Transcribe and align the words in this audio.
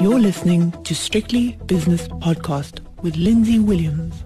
You're 0.00 0.20
listening 0.20 0.70
to 0.84 0.94
Strictly 0.94 1.58
Business 1.66 2.06
Podcast 2.06 2.80
with 3.02 3.16
Lindsay 3.16 3.58
Williams. 3.58 4.22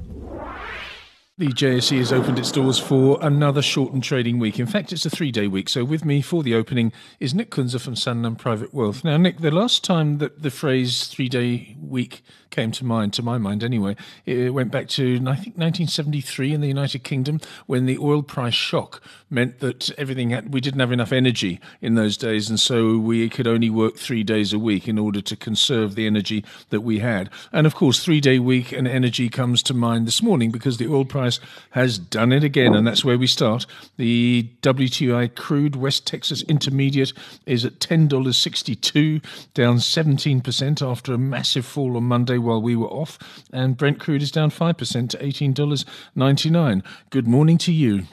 The 1.38 1.48
JSE 1.48 1.96
has 1.98 2.12
opened 2.12 2.38
its 2.38 2.52
doors 2.52 2.78
for 2.78 3.18
another 3.22 3.62
shortened 3.62 4.02
trading 4.02 4.38
week. 4.38 4.58
In 4.58 4.66
fact, 4.66 4.92
it's 4.92 5.06
a 5.06 5.10
three 5.10 5.30
day 5.30 5.46
week. 5.46 5.68
So, 5.68 5.84
with 5.84 6.04
me 6.04 6.20
for 6.20 6.42
the 6.42 6.54
opening 6.54 6.92
is 7.20 7.34
Nick 7.34 7.50
Kunze 7.50 7.80
from 7.80 7.94
Sanlam 7.94 8.36
Private 8.36 8.74
Wealth. 8.74 9.02
Now, 9.02 9.16
Nick, 9.16 9.38
the 9.38 9.50
last 9.50 9.82
time 9.82 10.18
that 10.18 10.42
the 10.42 10.50
phrase 10.50 11.06
three 11.06 11.28
day 11.28 11.76
week 11.80 12.22
came 12.56 12.72
to 12.72 12.84
mind, 12.84 13.12
to 13.14 13.22
my 13.22 13.38
mind 13.38 13.62
anyway, 13.62 13.96
it 14.24 14.52
went 14.54 14.70
back 14.70 14.88
to, 14.88 15.16
I 15.26 15.36
think, 15.36 15.56
1973 15.56 16.54
in 16.54 16.60
the 16.62 16.68
United 16.68 17.04
Kingdom 17.04 17.40
when 17.66 17.86
the 17.86 17.98
oil 17.98 18.22
price 18.22 18.54
shock 18.54 19.02
meant 19.28 19.60
that 19.60 19.90
everything 19.98 20.30
had, 20.30 20.52
we 20.52 20.60
didn't 20.60 20.80
have 20.80 20.92
enough 20.92 21.12
energy 21.12 21.60
in 21.80 21.94
those 21.94 22.16
days. 22.16 22.48
And 22.48 22.58
so 22.58 22.96
we 22.96 23.28
could 23.28 23.46
only 23.46 23.70
work 23.70 23.96
three 23.98 24.24
days 24.24 24.52
a 24.52 24.58
week 24.58 24.88
in 24.88 24.98
order 24.98 25.20
to 25.20 25.36
conserve 25.36 25.96
the 25.96 26.06
energy 26.06 26.44
that 26.70 26.80
we 26.80 27.00
had. 27.00 27.28
And 27.52 27.66
of 27.66 27.74
course, 27.74 28.02
three 28.02 28.20
day 28.20 28.38
week 28.38 28.72
and 28.72 28.88
energy 28.88 29.28
comes 29.28 29.62
to 29.64 29.74
mind 29.74 30.06
this 30.06 30.22
morning 30.22 30.50
because 30.50 30.78
the 30.78 30.88
oil 30.88 31.04
price 31.04 31.26
price 31.26 31.40
has 31.70 31.98
done 31.98 32.32
it 32.32 32.44
again, 32.44 32.74
and 32.74 32.86
that's 32.86 33.04
where 33.04 33.18
we 33.18 33.26
start. 33.26 33.66
The 33.96 34.48
WTI 34.62 35.34
crude 35.34 35.76
West 35.76 36.06
Texas 36.06 36.42
Intermediate 36.42 37.12
is 37.46 37.64
at 37.64 37.80
$10.62, 37.80 39.22
down 39.54 39.76
17% 39.76 40.90
after 40.90 41.12
a 41.12 41.18
massive 41.18 41.66
fall 41.66 41.96
on 41.96 42.04
Monday 42.04 42.38
while 42.46 42.62
we 42.62 42.74
were 42.74 42.88
off, 42.88 43.18
and 43.52 43.76
Brent 43.76 44.00
crude 44.00 44.22
is 44.22 44.30
down 44.30 44.50
5% 44.50 45.10
to 45.10 45.18
$18.99. 45.18 46.82
Good 47.10 47.26
morning 47.26 47.58
to 47.58 47.72
you. 47.72 48.04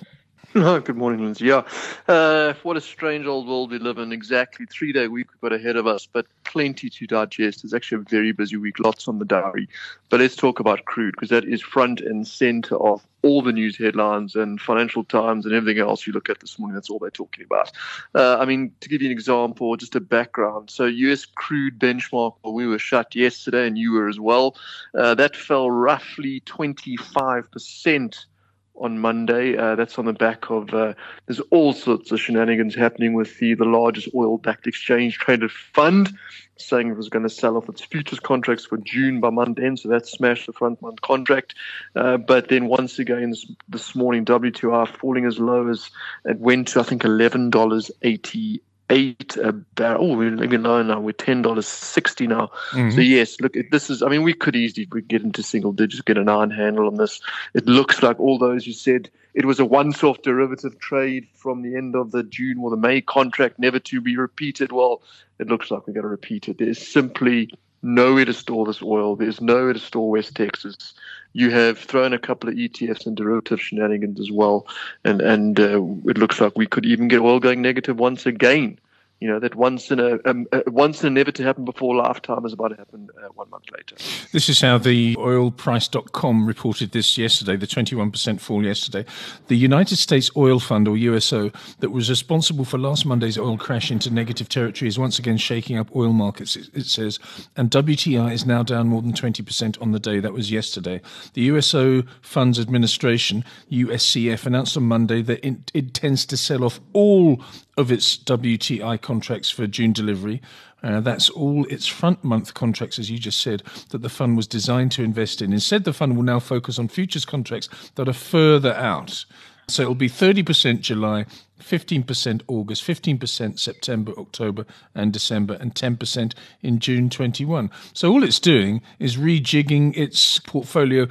Oh, 0.55 0.80
good 0.80 0.98
morning, 0.98 1.23
Lindsay. 1.23 1.45
Yeah, 1.45 1.63
uh, 2.07 2.53
what 2.62 2.77
a 2.77 2.81
strange 2.81 3.25
old 3.25 3.48
world 3.48 3.71
we 3.71 3.80
live 3.80 3.98
in. 3.98 4.12
Exactly 4.12 4.67
three 4.67 4.93
day 4.93 5.07
week 5.07 5.27
we've 5.31 5.41
got 5.41 5.52
ahead 5.52 5.77
of 5.77 5.88
us, 5.88 6.05
but 6.05 6.27
plenty 6.43 6.91
to 6.91 7.07
digest. 7.07 7.63
It's 7.63 7.73
actually 7.73 8.02
a 8.02 8.09
very 8.09 8.34
busy 8.34 8.57
week, 8.57 8.77
lots 8.79 9.07
on 9.07 9.17
the 9.17 9.26
diary. 9.26 9.67
But 10.12 10.20
let's 10.20 10.35
talk 10.35 10.59
about 10.59 10.85
crude 10.85 11.16
because 11.16 11.29
that 11.29 11.43
is 11.45 11.60
front 11.63 12.01
and 12.01 12.27
center 12.27 12.76
of 12.76 13.04
all 13.23 13.41
the 13.41 13.51
news 13.51 13.77
headlines 13.77 14.35
and 14.35 14.62
Financial 14.62 15.04
Times 15.04 15.48
and 15.48 15.55
everything 15.55 15.82
else 15.82 16.05
you 16.05 16.13
look 16.13 16.29
at 16.29 16.40
this 16.40 16.60
morning. 16.60 16.76
That's 16.76 16.90
all 16.91 16.99
they're 16.99 17.10
talking 17.10 17.45
about. 17.45 17.71
Uh, 18.13 18.38
I 18.38 18.45
mean, 18.45 18.76
to 18.82 18.90
give 18.90 19.01
you 19.01 19.07
an 19.07 19.12
example, 19.12 19.76
just 19.76 19.95
a 19.95 20.01
background. 20.01 20.70
So, 20.70 20.85
US 20.85 21.26
crude 21.26 21.79
benchmark, 21.79 22.35
well, 22.43 22.54
we 22.54 22.67
were 22.67 22.77
shut 22.77 23.15
yesterday, 23.15 23.65
and 23.65 23.76
you 23.76 23.93
were 23.93 24.07
as 24.07 24.20
well. 24.20 24.55
Uh, 24.93 25.15
that 25.15 25.35
fell 25.35 25.71
roughly 25.71 26.41
25 26.41 27.49
percent 27.49 28.27
on 28.76 28.99
Monday. 28.99 29.57
Uh, 29.57 29.76
that's 29.76 29.98
on 29.98 30.05
the 30.05 30.13
back 30.13 30.49
of 30.49 30.74
uh, 30.74 30.93
there's 31.27 31.40
all 31.52 31.74
sorts 31.74 32.12
of 32.12 32.20
shenanigans 32.20 32.76
happening 32.76 33.13
with 33.13 33.38
the, 33.40 33.54
the 33.54 33.66
largest 33.66 34.10
oil-backed 34.16 34.68
exchange 34.68 35.18
traded 35.18 35.52
fund, 35.52 36.13
saying 36.57 36.90
it 36.90 36.98
was 36.98 37.10
going 37.10 37.24
to 37.24 37.29
sell 37.29 37.57
off 37.57 37.70
its 37.70 37.82
futures 37.82 38.20
contracts 38.20 38.66
for 38.66 38.77
June 38.77 39.20
by 39.20 39.29
month 39.29 39.60
end, 39.60 39.79
so 39.79 39.90
that 39.90 40.07
smashed 40.07 40.48
the 40.48 40.54
front 40.54 40.82
month 40.82 41.01
contract. 41.01 41.55
Uh, 41.96 42.18
but 42.18 42.49
then 42.49 42.68
once 42.68 42.99
again 42.99 43.29
this, 43.29 43.46
this 43.70 43.96
morning, 43.96 44.26
WTI 44.26 44.88
falling 44.88 45.26
as 45.26 45.40
low 45.40 45.68
as 45.68 45.90
it 46.26 46.40
went 46.40 46.70
to 46.70 46.79
I 46.79 46.84
think 46.84 47.04
eleven 47.04 47.49
dollars 47.49 47.91
eighty 48.01 48.62
eight 48.89 49.37
a 49.37 49.51
barrel. 49.53 50.12
Oh, 50.12 50.17
we're 50.17 50.43
even 50.43 50.63
lower 50.63 50.84
now. 50.84 50.99
We're 50.99 51.13
ten 51.13 51.41
dollars 51.41 51.67
sixty 51.67 52.27
now. 52.27 52.51
Mm-hmm. 52.71 52.91
So 52.91 53.01
yes, 53.01 53.39
look, 53.41 53.55
this 53.71 53.89
is. 53.89 54.03
I 54.03 54.09
mean, 54.09 54.23
we 54.23 54.34
could 54.34 54.55
easily 54.55 54.87
we 54.91 55.01
get 55.01 55.23
into 55.23 55.43
single 55.43 55.71
digits, 55.71 56.01
get 56.01 56.17
an 56.17 56.29
iron 56.29 56.51
handle 56.51 56.87
on 56.87 56.95
this. 56.95 57.21
It 57.54 57.65
looks 57.65 58.04
like 58.04 58.20
all 58.20 58.37
those 58.37 58.67
you 58.67 58.73
said. 58.73 59.09
It 59.34 59.45
was 59.45 59.59
a 59.59 59.65
once-off 59.65 60.21
derivative 60.21 60.77
trade 60.77 61.27
from 61.34 61.63
the 61.63 61.76
end 61.76 61.95
of 61.95 62.11
the 62.11 62.21
June 62.21 62.59
or 62.59 62.70
the 62.70 62.77
May 62.77 63.01
contract, 63.01 63.57
never 63.57 63.79
to 63.79 63.99
be 63.99 64.16
repeated. 64.16 64.72
Well, 64.72 65.01
it 65.39 65.47
looks 65.47 65.72
like 65.72 65.88
we're 65.88 65.94
going 65.94 66.03
to 66.03 66.07
repeat 66.09 66.47
it. 66.47 66.59
There's 66.59 66.78
simply 66.78 67.50
nowhere 67.81 68.25
to 68.25 68.34
store 68.34 68.63
this 68.63 68.84
oil. 68.84 69.16
There's 69.16 69.41
nowhere 69.41 69.73
to 69.73 69.79
store 69.79 70.11
West 70.11 70.35
Texas. 70.35 70.94
You 71.34 71.50
have 71.51 71.79
thrown 71.79 72.13
a 72.13 72.19
couple 72.19 72.50
of 72.50 72.56
ETFs 72.56 73.06
and 73.06 73.17
derivative 73.17 73.59
shenanigans 73.59 74.19
as 74.19 74.31
well, 74.31 74.67
and 75.03 75.22
and 75.22 75.59
uh, 75.59 75.81
it 76.05 76.17
looks 76.17 76.39
like 76.39 76.57
we 76.57 76.67
could 76.67 76.85
even 76.85 77.07
get 77.07 77.21
oil 77.21 77.39
going 77.39 77.61
negative 77.61 77.99
once 77.99 78.25
again 78.25 78.77
you 79.23 79.29
know 79.29 79.39
that 79.39 79.56
once 79.56 79.89
in 79.89 80.01
a 80.01 80.19
um, 80.25 80.45
uh, 80.51 80.59
once 80.67 81.01
in 81.01 81.07
a 81.07 81.09
never 81.09 81.31
to 81.31 81.44
happen 81.44 81.63
before 81.63 81.95
lifetime 81.95 82.45
is 82.45 82.51
about 82.51 82.67
to 82.67 82.75
happen 82.75 83.07
uh, 83.23 83.28
one 83.35 83.50
month 83.50 83.63
later. 83.72 83.95
This 84.34 84.50
is 84.50 84.59
how 84.59 84.78
the 84.78 85.16
oilprice.com 85.16 86.45
reported 86.45 86.91
this 86.91 87.17
yesterday, 87.17 87.56
the 87.56 87.66
21% 87.66 88.41
fall 88.41 88.66
yesterday. 88.66 89.06
The 89.47 89.56
United 89.56 89.95
States 89.95 90.29
Oil 90.35 90.59
Fund 90.59 90.89
or 90.89 90.97
USO 90.97 91.51
that 91.79 91.91
was 91.91 92.09
responsible 92.09 92.66
for 92.66 92.78
last 92.78 93.06
Monday's 93.06 93.38
oil 93.38 93.57
crash 93.57 93.91
into 93.91 94.13
negative 94.13 94.50
territory 94.50 94.89
is 94.89 95.00
once 95.00 95.17
again 95.19 95.38
shaking 95.38 95.78
up 95.78 95.95
oil 95.95 96.11
markets. 96.11 96.57
It, 96.57 96.67
it 96.73 96.85
says, 96.88 97.17
and 97.55 97.72
WTI 97.72 98.34
is 98.34 98.45
now 98.45 98.61
down 98.61 98.88
more 98.90 99.01
than 99.01 99.13
20% 99.13 99.81
on 99.81 99.94
the 99.94 100.01
day. 100.01 100.19
That 100.19 100.34
was 100.34 100.51
yesterday. 100.51 101.00
The 101.34 101.44
USO 101.44 102.03
Funds 102.22 102.59
Administration 102.59 103.45
USCF 103.72 104.45
announced 104.45 104.75
on 104.75 104.84
Monday 104.84 105.22
that 105.22 105.47
it 105.47 105.72
intends 105.73 106.25
to 106.25 106.35
sell 106.35 106.66
off 106.66 106.81
all 106.91 107.41
of 107.78 107.91
its 107.91 108.17
WTI 108.17 109.01
contracts 109.01 109.50
for 109.50 109.67
June 109.67 109.94
delivery. 109.94 110.41
Uh, 110.84 111.00
that's 111.00 111.29
all 111.29 111.66
its 111.66 111.88
front 111.88 112.23
month 112.23 112.53
contracts, 112.53 113.00
as 113.00 113.09
you 113.09 113.17
just 113.17 113.39
said, 113.39 113.63
that 113.89 114.01
the 114.01 114.09
fund 114.09 114.35
was 114.35 114.47
designed 114.47 114.91
to 114.91 115.03
invest 115.03 115.41
in. 115.41 115.53
Instead, 115.53 115.85
the 115.85 115.94
fund 115.94 116.16
will 116.16 116.23
now 116.23 116.39
focus 116.39 116.78
on 116.78 116.88
futures 116.89 117.25
contracts 117.25 117.69
that 117.95 118.09
are 118.09 118.13
further 118.13 118.73
out. 118.73 119.25
So 119.69 119.81
it'll 119.84 119.95
be 119.95 120.09
30% 120.09 120.81
July, 120.81 121.25
15% 121.61 122.41
August, 122.47 122.84
15% 122.84 123.59
September, 123.59 124.11
October, 124.17 124.66
and 124.94 125.13
December, 125.13 125.57
and 125.59 125.73
10% 125.73 126.34
in 126.61 126.79
June 126.79 127.09
21. 127.09 127.72
So 127.94 128.11
all 128.11 128.23
it's 128.23 128.40
doing 128.40 128.81
is 129.00 129.16
rejigging 129.16 129.95
its 129.97 130.40
portfolio 130.40 131.07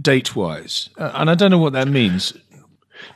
date 0.00 0.34
wise. 0.34 0.88
Uh, 0.98 1.12
and 1.14 1.30
I 1.30 1.34
don't 1.34 1.50
know 1.50 1.58
what 1.58 1.74
that 1.74 1.88
means. 1.88 2.32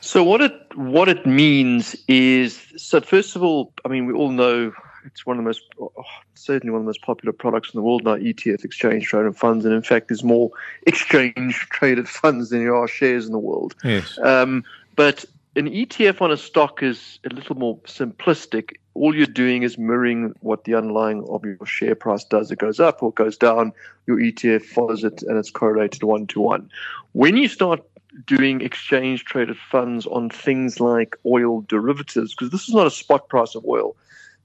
So 0.01 0.23
what 0.23 0.41
it 0.41 0.53
what 0.77 1.09
it 1.09 1.27
means 1.27 1.97
is 2.09 2.73
so 2.77 3.01
first 3.01 3.37
of 3.37 3.43
all, 3.43 3.73
I 3.85 3.89
mean 3.89 4.07
we 4.07 4.13
all 4.13 4.31
know 4.31 4.73
it's 5.05 5.27
one 5.27 5.39
of 5.39 5.45
the 5.45 5.49
most 5.49 5.63
oh, 5.81 5.93
certainly 6.35 6.71
one 6.71 6.81
of 6.81 6.85
the 6.85 6.89
most 6.89 7.03
popular 7.03 7.33
products 7.33 7.73
in 7.73 7.79
the 7.79 7.83
world 7.83 8.05
now, 8.05 8.17
ETF 8.17 8.65
exchange 8.65 9.07
traded 9.07 9.37
funds, 9.37 9.65
and 9.65 9.75
in 9.75 9.83
fact 9.83 10.09
there's 10.09 10.25
more 10.25 10.51
exchange 10.87 11.55
traded 11.71 12.09
funds 12.09 12.51
than 12.51 12.61
there 12.61 12.75
are 12.75 12.89
shares 12.89 13.27
in 13.27 13.33
the 13.33 13.39
world. 13.39 13.75
Yes. 13.85 14.19
Um, 14.19 14.65
but 14.97 15.25
an 15.57 15.69
ETF 15.69 16.23
on 16.23 16.31
a 16.31 16.37
stock 16.37 16.83
is 16.83 17.19
a 17.29 17.35
little 17.35 17.57
more 17.57 17.79
simplistic. 17.79 18.77
All 18.95 19.15
you're 19.15 19.27
doing 19.27 19.63
is 19.63 19.77
mirroring 19.77 20.35
what 20.41 20.65
the 20.65 20.75
underlying 20.75 21.25
of 21.29 21.45
your 21.45 21.65
share 21.67 21.95
price 21.95 22.25
does. 22.25 22.51
It 22.51 22.59
goes 22.59 22.79
up 22.79 23.03
or 23.03 23.11
it 23.11 23.17
goes 23.17 23.37
down. 23.37 23.73
Your 24.07 24.19
ETF 24.19 24.63
follows 24.63 25.05
it, 25.05 25.23
and 25.23 25.37
it's 25.37 25.51
correlated 25.51 26.03
one 26.03 26.27
to 26.29 26.41
one. 26.41 26.71
When 27.13 27.37
you 27.37 27.49
start 27.49 27.88
doing 28.27 28.61
exchange 28.61 29.25
traded 29.25 29.57
funds 29.57 30.07
on 30.07 30.31
things 30.31 30.81
like 30.81 31.17
oil 31.27 31.63
derivatives, 31.63 32.35
because 32.35 32.51
this 32.51 32.69
is 32.69 32.75
not 32.75 32.87
a 32.87 32.91
spot 32.91 33.29
price 33.29 33.55
of 33.55 33.65
oil. 33.67 33.97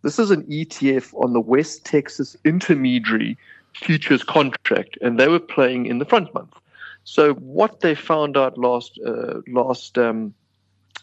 This 0.01 0.19
is 0.19 0.31
an 0.31 0.43
ETF 0.43 1.13
on 1.23 1.33
the 1.33 1.39
West 1.39 1.85
Texas 1.85 2.35
intermediary 2.43 3.37
futures 3.73 4.23
contract, 4.23 4.97
and 5.01 5.19
they 5.19 5.27
were 5.27 5.39
playing 5.39 5.85
in 5.85 5.99
the 5.99 6.05
front 6.05 6.33
month. 6.33 6.53
So 7.05 7.33
what 7.35 7.81
they 7.81 7.95
found 7.95 8.37
out 8.37 8.57
last 8.57 8.99
uh, 9.05 9.41
last 9.47 9.97
um, 9.97 10.33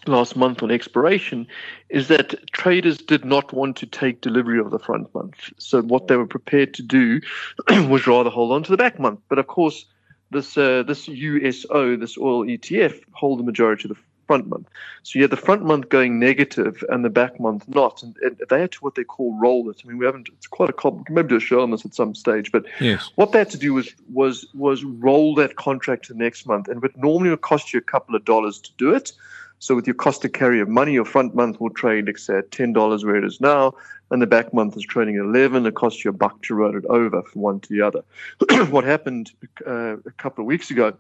last 0.06 0.37
month 0.37 0.62
on 0.62 0.71
expiration 0.71 1.47
is 1.88 2.09
that 2.09 2.34
traders 2.53 2.98
did 2.98 3.25
not 3.25 3.53
want 3.53 3.77
to 3.77 3.87
take 3.87 4.21
delivery 4.21 4.59
of 4.59 4.71
the 4.71 4.78
front 4.78 5.15
month. 5.15 5.53
So 5.59 5.82
what 5.82 6.09
they 6.09 6.16
were 6.16 6.27
prepared 6.27 6.75
to 6.75 6.82
do 6.82 7.21
was 7.88 8.06
rather 8.06 8.31
hold 8.31 8.53
on 8.53 8.62
to 8.62 8.71
the 8.71 8.77
back 8.77 8.98
month. 8.98 9.21
But 9.28 9.38
of 9.38 9.47
course, 9.47 9.84
this 10.30 10.56
uh, 10.56 10.82
this 10.82 11.08
USO, 11.08 11.96
this 11.96 12.16
oil 12.18 12.44
ETF, 12.44 13.00
hold 13.12 13.38
the 13.38 13.44
majority 13.44 13.88
of 13.88 13.96
the 13.96 14.02
front 14.30 14.46
month. 14.46 14.68
So 15.02 15.18
you 15.18 15.24
had 15.24 15.32
the 15.32 15.36
front 15.36 15.64
month 15.64 15.88
going 15.88 16.20
negative 16.20 16.84
and 16.88 17.04
the 17.04 17.10
back 17.10 17.41
month 17.41 17.66
not, 17.66 18.00
and, 18.04 18.16
and 18.18 18.41
they 18.48 18.60
had 18.60 18.70
to 18.72 18.78
what 18.78 18.94
they 18.94 19.02
call 19.02 19.36
roll 19.41 19.68
it. 19.70 19.82
I 19.84 19.88
mean, 19.88 19.98
we 19.98 20.06
haven't. 20.06 20.28
It's 20.28 20.46
quite 20.46 20.70
a. 20.70 20.92
Maybe 21.08 21.28
do 21.28 21.36
a 21.36 21.41
show 21.41 21.62
on 21.62 21.72
this 21.72 21.84
at 21.84 21.94
some 21.94 22.14
stage, 22.14 22.52
but 22.52 22.64
yes. 22.80 23.10
what 23.16 23.32
they 23.32 23.38
had 23.41 23.50
to 23.50 23.59
do 23.59 23.74
was 23.74 23.92
was 24.12 24.47
was 24.54 24.84
roll 24.84 25.34
that 25.34 25.56
contract 25.56 26.04
to 26.06 26.12
the 26.12 26.18
next 26.21 26.47
month, 26.47 26.68
and 26.68 26.82
it 26.84 26.97
normally 26.97 27.30
would 27.30 27.41
cost 27.41 27.72
you 27.72 27.78
a 27.78 27.82
couple 27.82 28.15
of 28.15 28.24
dollars 28.24 28.60
to 28.60 28.71
do 28.78 28.94
it. 28.94 29.12
So 29.60 29.74
with 29.74 29.86
your 29.86 29.95
cost 29.95 30.22
to 30.22 30.28
carry 30.28 30.60
of 30.60 30.68
money, 30.68 30.95
your 30.95 31.04
front 31.04 31.34
month 31.34 31.60
will 31.60 31.71
trade, 31.71 32.07
let's 32.07 32.24
say, 32.24 32.41
ten 32.51 32.72
dollars 32.72 33.04
where 33.04 33.16
it 33.16 33.24
is 33.24 33.41
now, 33.41 33.74
and 34.10 34.21
the 34.21 34.27
back 34.27 34.53
month 34.53 34.77
is 34.77 34.83
trading 34.83 35.16
at 35.16 35.24
eleven. 35.24 35.66
It 35.66 35.74
costs 35.74 36.03
you 36.03 36.10
a 36.10 36.15
buck 36.15 36.42
to 36.42 36.54
roll 36.54 36.77
it 36.77 36.84
over 36.86 37.22
from 37.22 37.42
one 37.42 37.60
to 37.60 37.68
the 37.68 37.83
other. 37.83 38.03
what 38.71 38.84
happened 38.84 39.30
uh, 39.66 39.98
a 39.98 40.10
couple 40.16 40.42
of 40.42 40.47
weeks 40.47 40.71
ago 40.71 40.95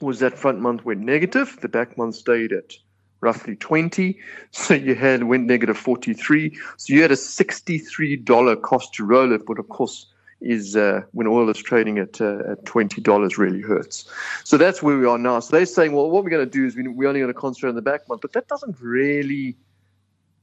was 0.00 0.18
that 0.18 0.36
front 0.36 0.60
month 0.60 0.84
went 0.84 1.00
negative, 1.00 1.56
the 1.60 1.68
back 1.68 1.96
month 1.96 2.16
stayed 2.16 2.52
at 2.52 2.74
roughly 3.20 3.56
20. 3.56 4.18
So 4.50 4.74
you 4.74 4.94
had 4.94 5.24
went 5.24 5.46
negative 5.46 5.76
43. 5.76 6.56
So 6.76 6.92
you 6.92 7.02
had 7.02 7.12
a 7.12 7.16
$63 7.16 8.62
cost 8.62 8.94
to 8.94 9.04
roll 9.04 9.32
it, 9.32 9.42
but 9.46 9.58
of 9.58 9.68
course 9.68 10.06
is 10.40 10.76
uh, 10.76 11.02
when 11.12 11.26
oil 11.26 11.48
is 11.50 11.58
trading 11.58 11.98
at, 11.98 12.20
uh, 12.20 12.38
at 12.50 12.64
$20 12.64 13.38
really 13.38 13.60
hurts. 13.60 14.08
So 14.44 14.56
that's 14.56 14.82
where 14.82 14.96
we 14.96 15.06
are 15.06 15.18
now. 15.18 15.40
So 15.40 15.56
they're 15.56 15.66
saying, 15.66 15.92
well, 15.92 16.10
what 16.10 16.24
we're 16.24 16.30
going 16.30 16.44
to 16.44 16.50
do 16.50 16.66
is 16.66 16.76
we, 16.76 16.86
we're 16.86 17.08
only 17.08 17.20
going 17.20 17.32
to 17.32 17.38
concentrate 17.38 17.70
on 17.70 17.74
the 17.74 17.82
back 17.82 18.08
month, 18.08 18.20
but 18.20 18.32
that 18.32 18.48
doesn't 18.48 18.80
really 18.80 19.56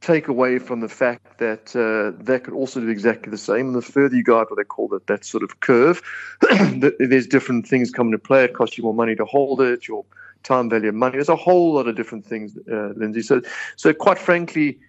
take 0.02 0.28
away 0.28 0.60
from 0.60 0.82
the 0.82 0.90
fact 0.90 1.40
that 1.40 1.76
uh, 1.76 2.16
that 2.24 2.44
could 2.44 2.54
also 2.54 2.80
do 2.80 2.90
exactly 2.90 3.32
the 3.32 3.38
same. 3.38 3.68
And 3.68 3.76
the 3.76 3.82
further 3.82 4.16
you 4.16 4.24
go 4.24 4.40
out 4.40 4.52
what 4.52 4.58
they 4.58 4.64
call 4.64 4.88
that 4.90 5.08
that 5.08 5.26
sort 5.26 5.44
of 5.44 5.62
curve, 5.62 6.02
there's 7.00 7.28
different 7.28 7.68
things 7.68 7.90
coming 7.90 8.12
to 8.12 8.20
play. 8.20 8.44
It 8.44 8.54
costs 8.54 8.78
you 8.78 8.84
more 8.84 8.94
money 8.94 9.16
to 9.16 9.26
hold 9.26 9.62
it, 9.62 9.88
your 9.88 10.06
time 10.44 10.70
value 10.70 10.90
of 10.90 10.96
money. 10.96 11.14
There's 11.14 11.30
a 11.30 11.36
whole 11.36 11.74
lot 11.74 11.88
of 11.88 11.96
different 11.96 12.26
things, 12.26 12.56
uh, 12.72 12.90
Lindsay. 12.96 13.22
So, 13.22 13.42
so 13.78 13.94
quite 13.94 14.20
frankly, 14.20 14.80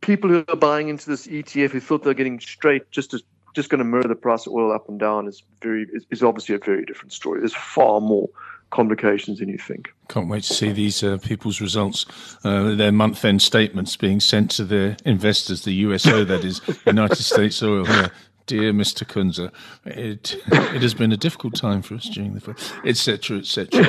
people 0.00 0.28
who 0.28 0.44
are 0.48 0.56
buying 0.56 0.88
into 0.88 1.08
this 1.08 1.26
ETF 1.26 1.70
who 1.70 1.80
thought 1.80 2.02
they're 2.02 2.14
getting 2.14 2.40
straight 2.40 2.90
just 2.90 3.12
to, 3.12 3.20
just 3.56 3.70
going 3.70 3.78
to 3.78 3.84
mirror 3.84 4.04
the 4.04 4.14
price 4.14 4.46
of 4.46 4.52
oil 4.52 4.70
up 4.70 4.86
and 4.88 5.00
down 5.00 5.26
is 5.26 5.42
very 5.62 5.86
is 6.10 6.22
obviously 6.22 6.54
a 6.54 6.58
very 6.58 6.84
different 6.84 7.12
story. 7.12 7.40
There's 7.40 7.54
far 7.54 8.00
more 8.00 8.28
complications 8.70 9.38
than 9.38 9.48
you 9.48 9.56
think. 9.56 9.88
Can't 10.08 10.28
wait 10.28 10.44
to 10.44 10.52
see 10.52 10.72
these 10.72 11.02
uh, 11.02 11.16
people's 11.22 11.60
results, 11.60 12.04
uh, 12.44 12.74
their 12.74 12.92
month 12.92 13.24
end 13.24 13.40
statements 13.40 13.96
being 13.96 14.20
sent 14.20 14.50
to 14.52 14.64
their 14.64 14.96
investors, 15.06 15.62
the 15.62 15.72
USO, 15.72 16.24
that 16.24 16.44
is, 16.44 16.60
United 16.86 17.22
States 17.22 17.62
Oil. 17.62 17.86
Yeah. 17.88 18.08
Dear 18.44 18.72
Mr. 18.72 19.04
Kunze, 19.04 19.50
it 19.86 20.36
it 20.46 20.82
has 20.82 20.94
been 20.94 21.10
a 21.10 21.16
difficult 21.16 21.56
time 21.56 21.82
for 21.82 21.94
us 21.96 22.08
during 22.08 22.34
the 22.34 22.54
etc. 22.84 23.38
etc. 23.38 23.84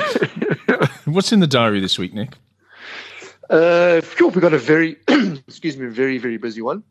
What's 1.04 1.30
in 1.30 1.38
the 1.38 1.46
diary 1.46 1.78
this 1.78 1.96
week, 1.96 2.12
Nick? 2.12 2.34
Uh, 3.48 4.00
sure, 4.00 4.30
we've 4.30 4.40
got 4.40 4.52
a 4.54 4.58
very, 4.58 4.96
excuse 5.46 5.76
me, 5.76 5.86
very 5.86 6.18
very 6.18 6.38
busy 6.38 6.60
one. 6.60 6.82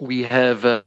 We 0.00 0.24
have 0.24 0.64
uh, 0.64 0.82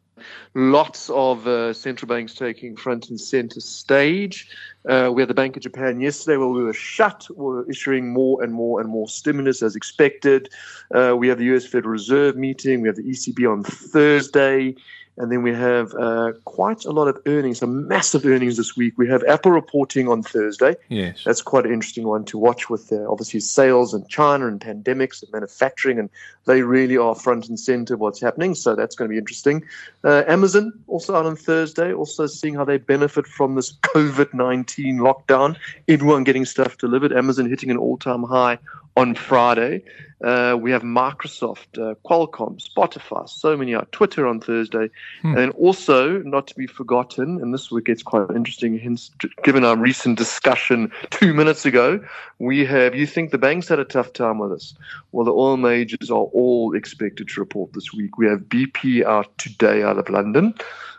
lots 0.54 1.10
of 1.10 1.48
uh, 1.48 1.74
central 1.74 2.08
banks 2.08 2.34
taking 2.34 2.76
front 2.76 3.10
and 3.10 3.20
center 3.20 3.60
stage. 3.60 4.48
Uh, 4.90 5.12
we 5.14 5.22
had 5.22 5.30
the 5.30 5.34
Bank 5.34 5.56
of 5.56 5.64
Japan 5.64 6.00
yesterday 6.00 6.38
where 6.38 6.48
we 6.48 6.64
were 6.64 6.74
shut. 6.74 7.28
We 7.30 7.46
were 7.46 7.70
issuing 7.70 8.12
more 8.12 8.44
and 8.44 8.54
more 8.54 8.82
and 8.82 8.90
more 8.90 9.08
stimulus 9.08 9.62
as 9.62 9.76
expected. 9.76 10.50
Uh, 10.94 11.16
we 11.18 11.28
have 11.28 11.38
the 11.38 11.56
US 11.56 11.66
Federal 11.66 11.92
Reserve 11.92 12.36
meeting. 12.36 12.82
We 12.82 12.88
have 12.88 12.98
the 12.98 13.04
ECB 13.04 13.52
on 13.52 13.64
Thursday. 13.64 14.76
And 15.18 15.32
then 15.32 15.44
we 15.44 15.54
have 15.54 15.94
uh, 15.94 16.34
quite 16.46 16.86
a 16.86 16.92
lot 16.92 17.08
of 17.08 17.18
earnings, 17.26 17.60
some 17.60 17.88
massive 17.88 18.26
earnings 18.26 18.58
this 18.58 18.78
week. 18.78 18.98
We 18.98 19.08
have 19.10 19.24
Apple 19.26 19.52
reporting 19.52 20.08
on 20.08 20.24
Thursday. 20.24 20.76
Yes. 20.90 21.24
That's 21.26 21.42
quite 21.42 21.66
an 21.66 21.74
interesting 21.74 22.08
one 22.08 22.24
to 22.26 22.38
watch 22.38 22.70
with 22.70 22.92
uh, 22.92 23.10
obviously 23.10 23.42
sales 23.42 23.94
in 23.94 24.08
China 24.08 24.48
and 24.48 24.60
pandemics 24.60 25.22
and 25.22 25.32
manufacturing. 25.32 26.00
And 26.00 26.10
they 26.46 26.62
really 26.62 26.98
are 26.98 27.14
front 27.14 27.50
and 27.50 27.60
center 27.60 27.98
what's 27.98 28.22
happening. 28.22 28.56
So 28.56 28.76
that's 28.76 28.96
going 28.96 29.10
to 29.10 29.14
be 29.14 29.20
interesting. 29.20 29.66
Uh, 30.04 30.24
Amazon 30.28 30.72
also 30.88 31.16
out 31.16 31.26
on 31.26 31.36
Thursday, 31.36 31.94
also 31.94 32.26
seeing 32.26 32.56
how 32.56 32.66
they 32.66 32.78
benefit 32.78 33.28
from 33.28 33.56
this 33.56 33.74
COVID 33.84 34.34
19 34.34 34.98
lockdown. 34.98 35.58
Everyone 35.88 36.24
getting 36.24 36.46
stuff 36.46 36.78
delivered. 36.78 37.12
Amazon 37.12 37.50
hitting 37.50 37.70
an 37.70 37.78
all 37.78 37.98
time 37.98 38.24
high 38.24 38.58
on 38.98 39.16
Friday. 39.16 39.84
Uh, 40.24 40.56
we 40.60 40.70
have 40.70 40.84
Microsoft, 40.84 41.80
uh, 41.80 41.96
Qualcomm, 42.06 42.62
Spotify, 42.62 43.28
so 43.28 43.58
many 43.58 43.74
out. 43.74 43.92
Twitter 43.92 44.28
on 44.28 44.40
Thursday, 44.40 44.88
hmm. 45.22 45.30
and 45.30 45.38
then 45.38 45.50
also 45.52 46.20
not 46.20 46.46
to 46.46 46.56
be 46.56 46.68
forgotten, 46.68 47.42
and 47.42 47.54
this 47.54 47.72
week 47.72 47.86
gets 47.86 48.04
quite 48.04 48.30
interesting. 48.30 48.78
Hence, 48.78 49.10
given 49.44 49.66
our 49.66 49.76
recent 49.76 50.20
discussion 50.20 50.92
two 51.10 51.34
minutes 51.34 51.66
ago, 51.66 52.00
we 52.38 52.64
have. 52.66 52.94
You 52.94 53.08
think 53.08 53.32
the 53.32 53.40
banks 53.40 53.68
had 53.68 53.80
a 53.80 53.86
tough 53.86 54.14
time 54.14 54.38
with 54.38 54.52
us? 54.52 54.76
Well, 55.12 55.26
the 55.26 55.34
oil 55.34 55.58
majors 55.58 56.12
are 56.12 56.30
all 56.34 56.76
expected 56.76 57.30
to 57.30 57.40
report 57.40 57.74
this 57.74 57.92
week. 57.92 58.20
We 58.20 58.28
have 58.28 58.42
BP 58.42 59.04
out 59.04 59.36
today 59.40 59.82
out 59.82 59.98
of 59.98 60.08
London. 60.08 60.54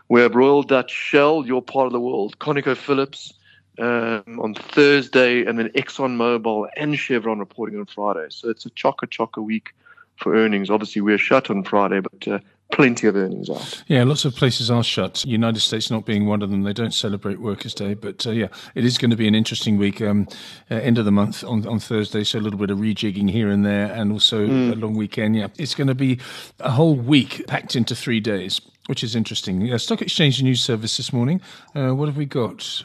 We 0.09 0.19
have 0.19 0.35
Royal 0.35 0.63
Dutch 0.63 0.91
Shell, 0.91 1.45
your 1.47 1.61
part 1.61 1.85
of 1.85 1.93
the 1.93 2.01
world, 2.01 2.37
ConocoPhillips 2.39 3.33
um, 3.79 4.39
on 4.39 4.53
Thursday, 4.53 5.45
and 5.45 5.57
then 5.57 5.69
ExxonMobil 5.69 6.67
and 6.77 6.97
Chevron 6.97 7.39
reporting 7.39 7.79
on 7.79 7.85
Friday. 7.85 8.27
So 8.29 8.49
it's 8.49 8.65
a 8.65 8.69
chocker 8.71 9.07
chocker 9.07 9.43
week 9.43 9.73
for 10.17 10.35
earnings. 10.35 10.69
Obviously, 10.69 11.01
we're 11.01 11.17
shut 11.17 11.49
on 11.49 11.63
Friday, 11.63 11.99
but 11.99 12.27
uh, 12.27 12.39
plenty 12.71 13.07
of 13.07 13.15
earnings 13.15 13.49
out. 13.49 13.83
Yeah, 13.87 14.03
lots 14.03 14.25
of 14.25 14.35
places 14.35 14.69
are 14.69 14.83
shut. 14.83 15.25
United 15.25 15.59
States 15.59 15.89
not 15.91 16.05
being 16.05 16.25
one 16.25 16.41
of 16.41 16.49
them. 16.49 16.63
They 16.63 16.73
don't 16.73 16.93
celebrate 16.93 17.39
Workers' 17.39 17.73
Day, 17.73 17.93
but 17.93 18.25
uh, 18.25 18.31
yeah, 18.31 18.47
it 18.75 18.85
is 18.85 18.97
going 18.97 19.11
to 19.11 19.17
be 19.17 19.27
an 19.27 19.35
interesting 19.35 19.77
week. 19.77 20.01
Um, 20.01 20.27
uh, 20.71 20.75
end 20.75 20.97
of 20.97 21.05
the 21.05 21.11
month 21.11 21.43
on, 21.43 21.67
on 21.67 21.79
Thursday, 21.79 22.23
so 22.23 22.39
a 22.39 22.41
little 22.41 22.59
bit 22.59 22.71
of 22.71 22.79
rejigging 22.79 23.29
here 23.29 23.49
and 23.49 23.65
there, 23.65 23.91
and 23.91 24.11
also 24.11 24.45
mm. 24.47 24.71
a 24.71 24.75
long 24.75 24.95
weekend. 24.95 25.35
Yeah, 25.35 25.47
it's 25.57 25.75
going 25.75 25.87
to 25.87 25.95
be 25.95 26.19
a 26.59 26.71
whole 26.71 26.95
week 26.95 27.45
packed 27.47 27.75
into 27.75 27.95
three 27.95 28.19
days. 28.19 28.61
Which 28.87 29.01
is 29.01 29.15
interesting. 29.15 29.61
Yeah, 29.61 29.77
Stock 29.77 30.01
Exchange 30.01 30.43
News 30.43 30.61
Service 30.61 30.97
this 30.97 31.13
morning. 31.13 31.39
Uh, 31.73 31.91
what 31.91 32.09
have 32.09 32.17
we 32.17 32.25
got? 32.25 32.83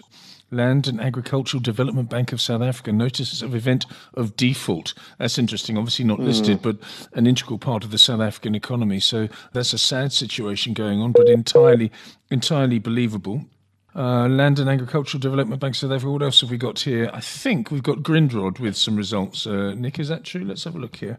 Land 0.50 0.86
and 0.86 1.00
Agricultural 1.00 1.60
Development 1.60 2.08
Bank 2.08 2.32
of 2.32 2.40
South 2.40 2.62
Africa 2.62 2.92
notices 2.92 3.42
of 3.42 3.54
event 3.54 3.84
of 4.14 4.36
default. 4.36 4.94
That's 5.18 5.38
interesting. 5.38 5.76
Obviously 5.76 6.04
not 6.04 6.20
listed, 6.20 6.58
mm. 6.58 6.62
but 6.62 6.76
an 7.12 7.26
integral 7.26 7.58
part 7.58 7.84
of 7.84 7.90
the 7.90 7.98
South 7.98 8.20
African 8.20 8.54
economy. 8.54 9.00
So 9.00 9.28
that's 9.52 9.72
a 9.72 9.78
sad 9.78 10.12
situation 10.12 10.72
going 10.72 11.00
on, 11.00 11.12
but 11.12 11.28
entirely, 11.28 11.92
entirely 12.30 12.78
believable. 12.78 13.44
Uh, 13.94 14.28
Land 14.28 14.58
and 14.58 14.70
Agricultural 14.70 15.20
Development 15.20 15.60
Bank 15.60 15.72
of 15.72 15.78
South 15.78 15.92
Africa. 15.92 16.10
What 16.10 16.22
else 16.22 16.40
have 16.42 16.50
we 16.50 16.56
got 16.56 16.78
here? 16.78 17.10
I 17.12 17.20
think 17.20 17.70
we've 17.70 17.82
got 17.82 17.98
Grindrod 17.98 18.60
with 18.60 18.76
some 18.76 18.96
results. 18.96 19.46
Uh, 19.46 19.74
Nick, 19.74 19.98
is 19.98 20.08
that 20.08 20.24
true? 20.24 20.44
Let's 20.44 20.64
have 20.64 20.76
a 20.76 20.78
look 20.78 20.96
here. 20.96 21.18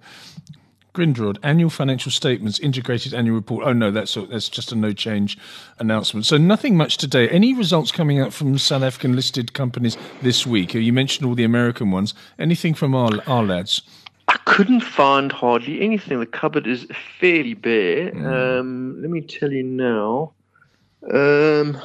Grindrod, 0.93 1.37
annual 1.43 1.69
financial 1.69 2.11
statements, 2.11 2.59
integrated 2.59 3.13
annual 3.13 3.35
report. 3.35 3.65
Oh 3.65 3.73
no, 3.73 3.91
that's 3.91 4.15
that's 4.29 4.49
just 4.49 4.71
a 4.71 4.75
no 4.75 4.91
change 4.91 5.37
announcement. 5.77 6.25
So 6.25 6.37
nothing 6.37 6.75
much 6.75 6.97
today. 6.97 7.29
Any 7.29 7.53
results 7.53 7.91
coming 7.91 8.19
out 8.19 8.33
from 8.33 8.57
South 8.57 8.81
African 8.81 9.15
listed 9.15 9.53
companies 9.53 9.97
this 10.21 10.47
week? 10.47 10.73
You 10.73 10.91
mentioned 10.93 11.27
all 11.27 11.35
the 11.35 11.43
American 11.43 11.91
ones. 11.91 12.13
Anything 12.39 12.73
from 12.73 12.95
our 12.95 13.11
our 13.27 13.43
lads? 13.43 13.81
I 14.27 14.37
couldn't 14.45 14.81
find 14.81 15.31
hardly 15.31 15.81
anything. 15.81 16.19
The 16.19 16.25
cupboard 16.25 16.67
is 16.67 16.85
fairly 17.19 17.55
bare. 17.55 18.11
Mm. 18.11 18.59
Um, 18.59 19.01
let 19.01 19.09
me 19.09 19.21
tell 19.21 19.51
you 19.51 19.63
now. 19.63 20.33
Um, 21.11 21.81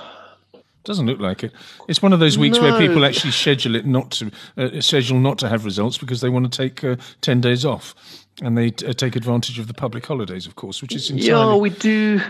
doesn't 0.85 1.07
look 1.07 1.21
like 1.21 1.43
it. 1.43 1.53
It's 1.89 2.03
one 2.03 2.13
of 2.13 2.21
those 2.21 2.37
weeks 2.37 2.59
no. 2.59 2.65
where 2.65 2.79
people 2.79 3.07
actually 3.07 3.31
schedule 3.31 3.75
it 3.75 3.87
not 3.87 4.11
to 4.13 4.31
uh, 4.59 4.81
schedule 4.83 5.19
not 5.19 5.39
to 5.39 5.49
have 5.49 5.65
results 5.65 5.97
because 5.97 6.21
they 6.21 6.29
want 6.29 6.51
to 6.53 6.57
take 6.57 6.85
uh, 6.85 6.97
ten 7.23 7.41
days 7.41 7.65
off, 7.65 7.95
and 8.43 8.57
they 8.59 8.69
uh, 8.87 8.93
take 8.93 9.17
advantage 9.17 9.59
of 9.59 9.69
the 9.69 9.75
public 9.75 10.07
holidays, 10.07 10.47
of 10.47 10.57
course, 10.57 10.83
which 10.83 10.95
is 10.95 11.11
entirely. 11.11 11.29
Yeah, 11.29 11.57
we 11.57 11.71
do. 11.71 12.21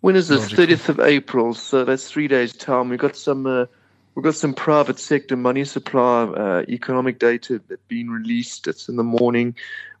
When 0.00 0.16
is 0.16 0.28
this? 0.28 0.50
Thirtieth 0.50 0.88
of 0.88 1.00
April. 1.00 1.54
So 1.54 1.84
that's 1.84 2.10
three 2.10 2.28
days' 2.28 2.52
time. 2.52 2.88
We've 2.88 2.98
got 2.98 3.16
some. 3.16 3.46
Uh, 3.46 3.66
we've 4.14 4.24
got 4.24 4.34
some 4.34 4.54
private 4.54 4.98
sector 4.98 5.36
money 5.36 5.64
supply 5.64 6.24
uh, 6.24 6.64
economic 6.68 7.18
data 7.18 7.60
that's 7.68 7.82
been 7.88 8.10
released. 8.10 8.66
It's 8.66 8.88
in 8.88 8.96
the 8.96 9.04
morning. 9.04 9.54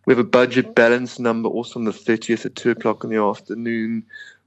We 0.04 0.12
have 0.12 0.18
a 0.18 0.24
budget 0.24 0.74
balance 0.74 1.18
number 1.18 1.48
also 1.48 1.78
on 1.78 1.84
the 1.84 1.92
thirtieth 1.92 2.44
at 2.44 2.56
two 2.56 2.70
o'clock 2.70 3.04
in 3.04 3.10
the 3.10 3.22
afternoon. 3.22 4.02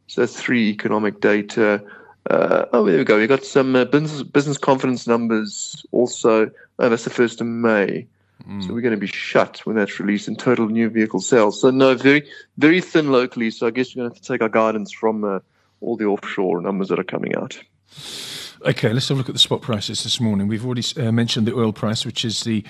So 0.07 0.21
that's 0.21 0.39
three 0.39 0.69
economic 0.69 1.21
data. 1.21 1.83
Uh, 2.29 2.65
oh, 2.73 2.85
there 2.85 2.97
we 2.97 3.03
go. 3.03 3.17
We've 3.17 3.29
got 3.29 3.45
some 3.45 3.75
uh, 3.75 3.85
business 3.85 4.23
business 4.23 4.57
confidence 4.57 5.07
numbers 5.07 5.85
also. 5.91 6.51
Oh, 6.79 6.89
that's 6.89 7.05
the 7.05 7.09
first 7.09 7.39
of 7.39 7.47
May. 7.47 8.07
Mm. 8.47 8.65
So 8.65 8.73
we're 8.73 8.81
going 8.81 8.93
to 8.93 8.99
be 8.99 9.07
shut 9.07 9.65
when 9.65 9.75
that's 9.75 9.99
released 9.99 10.27
in 10.27 10.35
total 10.35 10.67
new 10.67 10.89
vehicle 10.89 11.19
sales. 11.19 11.61
So 11.61 11.71
no, 11.71 11.95
very 11.95 12.27
very 12.57 12.81
thin 12.81 13.11
locally. 13.11 13.51
So 13.51 13.67
I 13.67 13.71
guess 13.71 13.95
we're 13.95 14.01
going 14.01 14.11
to 14.11 14.15
have 14.15 14.21
to 14.21 14.27
take 14.27 14.41
our 14.41 14.49
guidance 14.49 14.91
from 14.91 15.23
uh, 15.23 15.39
all 15.81 15.97
the 15.97 16.05
offshore 16.05 16.61
numbers 16.61 16.89
that 16.89 16.99
are 16.99 17.03
coming 17.03 17.35
out. 17.35 17.59
Okay, 18.61 18.93
let's 18.93 19.09
have 19.09 19.17
a 19.17 19.19
look 19.19 19.27
at 19.27 19.35
the 19.35 19.39
spot 19.39 19.61
prices 19.61 20.03
this 20.03 20.21
morning. 20.21 20.47
We've 20.47 20.65
already 20.65 20.83
uh, 20.97 21.11
mentioned 21.11 21.45
the 21.45 21.53
oil 21.53 21.73
price, 21.73 22.05
which 22.05 22.23
is 22.23 22.41
the 22.41 22.63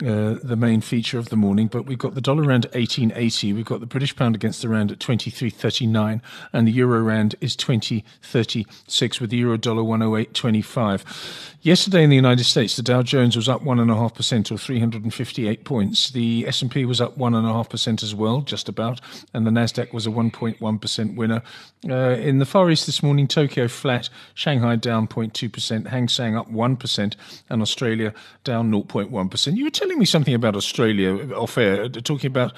uh, 0.00 0.38
the 0.42 0.56
main 0.56 0.80
feature 0.80 1.18
of 1.18 1.30
the 1.30 1.36
morning, 1.36 1.66
but 1.66 1.84
we've 1.84 1.98
got 1.98 2.14
the 2.14 2.20
dollar 2.20 2.44
rand 2.44 2.66
at 2.66 2.74
1880, 2.74 3.52
we've 3.52 3.64
got 3.64 3.80
the 3.80 3.86
British 3.86 4.14
pound 4.14 4.36
against 4.36 4.62
the 4.62 4.68
rand 4.68 4.92
at 4.92 4.98
23.39, 5.00 6.20
and 6.52 6.68
the 6.68 6.72
euro 6.72 7.00
rand 7.00 7.34
is 7.40 7.56
20.36 7.56 9.20
with 9.20 9.30
the 9.30 9.36
euro 9.36 9.56
dollar 9.56 9.82
108.25. 9.82 11.52
Yesterday 11.62 12.02
in 12.02 12.10
the 12.10 12.16
United 12.16 12.42
States, 12.42 12.74
the 12.74 12.82
Dow 12.82 13.02
Jones 13.02 13.36
was 13.36 13.48
up 13.48 13.62
one 13.62 13.78
and 13.78 13.90
a 13.90 13.94
half 13.94 14.14
percent, 14.14 14.50
or 14.50 14.58
358 14.58 15.64
points. 15.64 16.10
The 16.10 16.46
S 16.46 16.60
and 16.60 16.70
P 16.70 16.84
was 16.84 17.00
up 17.00 17.16
one 17.16 17.34
and 17.34 17.46
a 17.46 17.52
half 17.52 17.68
percent 17.68 18.02
as 18.02 18.14
well, 18.14 18.40
just 18.40 18.68
about, 18.68 19.00
and 19.32 19.46
the 19.46 19.50
Nasdaq 19.50 19.92
was 19.92 20.06
a 20.06 20.10
1.1 20.10 20.80
percent 20.80 21.16
winner. 21.16 21.42
Uh, 21.88 22.16
in 22.18 22.38
the 22.38 22.46
Far 22.46 22.70
East 22.70 22.86
this 22.86 23.02
morning, 23.02 23.28
Tokyo 23.28 23.68
flat, 23.68 24.08
Shanghai 24.34 24.76
down 24.76 25.06
0.2 25.06 25.41
percent, 25.48 25.88
Hang 25.88 26.08
Seng 26.08 26.36
up 26.36 26.48
one 26.48 26.76
percent, 26.76 27.16
and 27.48 27.62
Australia 27.62 28.12
down 28.44 28.70
0.1 28.70 29.30
percent. 29.30 29.56
You 29.56 29.64
were 29.64 29.70
telling 29.70 29.98
me 29.98 30.04
something 30.04 30.34
about 30.34 30.56
Australia 30.56 31.32
off 31.34 31.58
air, 31.58 31.88
talking 31.88 32.28
about 32.28 32.52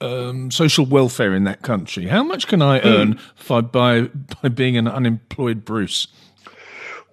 um, 0.00 0.50
social 0.50 0.84
welfare 0.84 1.34
in 1.34 1.44
that 1.44 1.62
country. 1.62 2.06
How 2.06 2.22
much 2.22 2.46
can 2.46 2.62
I 2.62 2.80
earn 2.80 3.14
mm. 3.14 3.72
by 3.72 4.02
by 4.42 4.48
being 4.48 4.76
an 4.76 4.88
unemployed 4.88 5.64
Bruce? 5.64 6.08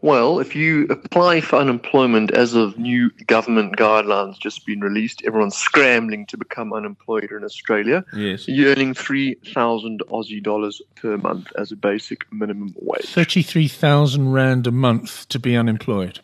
Well, 0.01 0.39
if 0.39 0.56
you 0.56 0.86
apply 0.86 1.41
for 1.41 1.58
unemployment 1.58 2.32
as 2.32 2.53
of 2.53 2.77
new 2.77 3.10
government 3.27 3.75
guidelines 3.75 4.39
just 4.39 4.65
been 4.65 4.79
released, 4.79 5.24
everyone's 5.25 5.58
scrambling 5.58 6.25
to 6.27 6.38
become 6.38 6.72
unemployed 6.72 7.32
in 7.32 7.44
Australia. 7.44 8.06
Yes. 8.15 8.48
You're 8.48 8.72
earning 8.72 8.94
3,000 8.94 10.01
Aussie 10.10 10.41
dollars 10.41 10.82
per 10.96 11.18
month 11.18 11.51
as 11.58 11.74
a 11.74 11.75
basic 11.75 12.32
minimum 12.32 12.74
wage. 12.77 13.06
33,000 13.06 14.32
Rand 14.32 14.68
a 14.68 14.72
month 14.72 15.27
to 15.29 15.39
be 15.39 15.58
unemployed. 15.58 16.20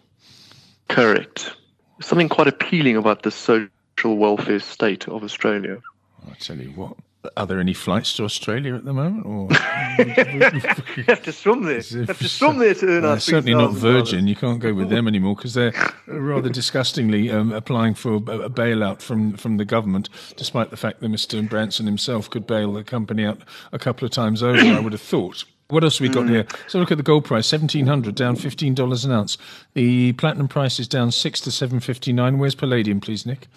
Correct. 0.87 1.55
Something 2.01 2.29
quite 2.29 2.47
appealing 2.47 2.95
about 2.95 3.23
the 3.23 3.31
social 3.31 3.69
welfare 4.03 4.59
state 4.59 5.07
of 5.09 5.23
Australia. 5.23 5.81
I 6.29 6.33
tell 6.35 6.57
you 6.57 6.69
what. 6.71 6.95
Are 7.37 7.45
there 7.45 7.59
any 7.59 7.73
flights 7.73 8.15
to 8.17 8.23
Australia 8.23 8.75
at 8.75 8.85
the 8.85 8.93
moment? 8.93 9.25
Or 9.25 9.49
you 10.97 11.03
have 11.07 11.23
to 11.23 11.31
swim 11.31 11.63
there. 11.63 11.81
You 11.81 12.05
have 12.05 12.19
to 12.19 12.29
swim 12.29 12.57
there 12.57 12.73
to 12.73 12.87
earn 12.87 13.05
our 13.05 13.19
certainly 13.19 13.53
not 13.53 13.71
$6,000. 13.71 13.75
Virgin. 13.75 14.27
You 14.27 14.35
can't 14.35 14.59
go 14.59 14.73
with 14.73 14.89
them 14.89 15.07
anymore 15.07 15.35
because 15.35 15.53
they're 15.53 15.73
rather 16.07 16.49
disgustingly 16.49 17.31
um, 17.31 17.51
applying 17.51 17.93
for 17.93 18.15
a, 18.15 18.49
bailout 18.49 19.01
from, 19.01 19.33
from 19.37 19.57
the 19.57 19.65
government, 19.65 20.09
despite 20.35 20.69
the 20.69 20.77
fact 20.77 20.99
that 21.01 21.11
Mr. 21.11 21.47
Branson 21.47 21.85
himself 21.85 22.29
could 22.29 22.47
bail 22.47 22.73
the 22.73 22.83
company 22.83 23.25
out 23.25 23.39
a 23.71 23.79
couple 23.79 24.05
of 24.05 24.11
times 24.11 24.43
over. 24.43 24.57
I 24.57 24.79
would 24.79 24.93
have 24.93 25.01
thought. 25.01 25.43
What 25.67 25.83
else 25.83 25.97
have 25.97 26.07
we 26.07 26.13
got 26.13 26.29
here? 26.29 26.45
So 26.67 26.77
look 26.79 26.91
at 26.91 26.97
the 26.97 27.03
gold 27.03 27.25
price, 27.25 27.47
seventeen 27.47 27.87
hundred, 27.87 28.13
down 28.13 28.35
fifteen 28.35 28.75
dollars 28.75 29.03
an 29.03 29.11
ounce. 29.11 29.35
The 29.73 30.13
platinum 30.13 30.47
price 30.47 30.79
is 30.79 30.87
down 30.87 31.11
six 31.11 31.41
to 31.41 31.51
seven 31.51 31.79
fifty 31.79 32.13
nine. 32.13 32.37
Where's 32.37 32.53
palladium, 32.53 33.01
please, 33.01 33.25
Nick? 33.25 33.47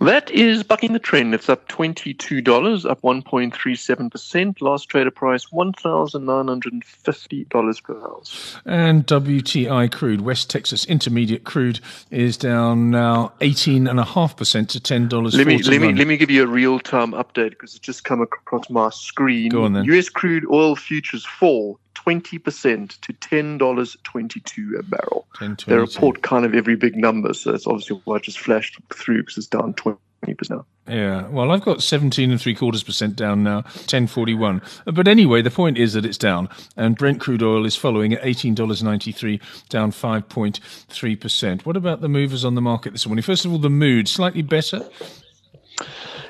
That 0.00 0.30
is 0.30 0.62
bucking 0.62 0.92
the 0.92 0.98
trend. 0.98 1.34
It's 1.34 1.48
up 1.48 1.66
$22, 1.68 2.84
up 2.88 3.00
1.37%. 3.02 4.60
Last 4.60 4.88
trader 4.88 5.10
price, 5.10 5.46
$1,950 5.46 7.82
per 7.82 8.02
ounce. 8.02 8.56
And 8.66 9.06
WTI 9.06 9.90
crude, 9.90 10.20
West 10.20 10.50
Texas 10.50 10.84
Intermediate 10.84 11.44
crude, 11.44 11.80
is 12.10 12.36
down 12.36 12.90
now 12.90 13.32
eighteen 13.40 13.86
and 13.86 13.98
a 13.98 14.04
half 14.04 14.36
percent 14.36 14.68
to 14.70 14.80
ten 14.80 15.08
dollars. 15.08 15.34
Let 15.34 15.46
me, 15.46 15.62
let, 15.62 15.80
me, 15.80 15.94
let 15.94 16.06
me 16.06 16.18
give 16.18 16.30
you 16.30 16.42
a 16.42 16.46
real 16.46 16.78
time 16.78 17.12
update 17.12 17.50
because 17.50 17.74
it's 17.74 17.84
just 17.84 18.04
come 18.04 18.20
across 18.20 18.68
my 18.68 18.90
screen. 18.90 19.48
Go 19.48 19.64
on 19.64 19.72
then. 19.72 19.84
US 19.84 20.08
crude 20.08 20.44
oil 20.50 20.76
futures 20.76 21.24
fall 21.24 21.78
20% 21.96 23.00
to 23.00 23.12
$10.22 23.12 24.78
a 24.78 24.82
barrel. 24.82 25.26
They 25.66 25.76
report 25.76 26.22
kind 26.22 26.44
of 26.44 26.54
every 26.54 26.76
big 26.76 26.96
number, 26.96 27.32
so 27.34 27.52
that's 27.52 27.66
obviously 27.66 28.00
why 28.04 28.16
I 28.16 28.18
just 28.18 28.38
flashed 28.38 28.78
through 28.92 29.22
because 29.22 29.38
it's 29.38 29.46
down 29.46 29.74
20% 29.74 29.98
now. 30.50 30.66
Yeah, 30.88 31.26
well, 31.28 31.50
I've 31.50 31.62
got 31.62 31.82
17 31.82 32.30
and 32.30 32.40
three 32.40 32.54
quarters 32.54 32.82
percent 32.82 33.16
down 33.16 33.42
now, 33.42 33.56
1041. 33.56 34.62
But 34.84 35.08
anyway, 35.08 35.42
the 35.42 35.50
point 35.50 35.78
is 35.78 35.94
that 35.94 36.04
it's 36.04 36.18
down, 36.18 36.48
and 36.76 36.96
Brent 36.96 37.20
crude 37.20 37.42
oil 37.42 37.66
is 37.66 37.76
following 37.76 38.12
at 38.12 38.22
$18.93, 38.22 39.40
down 39.68 39.90
5.3%. 39.90 41.66
What 41.66 41.76
about 41.76 42.00
the 42.02 42.08
movers 42.08 42.44
on 42.44 42.54
the 42.54 42.60
market 42.60 42.92
this 42.92 43.06
morning? 43.06 43.22
First 43.22 43.44
of 43.44 43.52
all, 43.52 43.58
the 43.58 43.70
mood, 43.70 44.08
slightly 44.08 44.42
better. 44.42 44.88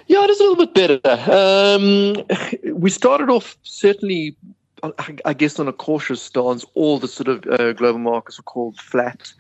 Yeah, 0.09 0.23
it 0.25 0.31
is 0.31 0.41
a 0.41 0.43
little 0.45 0.67
bit 0.67 0.75
better. 0.75 1.01
Um, 1.31 2.25
we 2.73 2.91
started 2.91 3.29
off 3.29 3.57
certainly, 3.63 4.37
I- 5.25 5.35
guess, 5.35 5.59
on 5.59 5.69
a 5.69 5.73
cautious 5.73 6.23
stance. 6.23 6.65
All 6.75 6.99
the 6.99 7.09
sort 7.09 7.29
of 7.29 7.47
uh, 7.47 7.73
global 7.73 7.99
markets 7.99 8.39
are 8.39 8.43
called 8.43 8.79
flat. 8.79 9.33